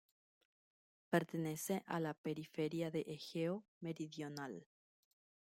[1.11, 4.65] Pertenece a la periferia de Egeo Meridional.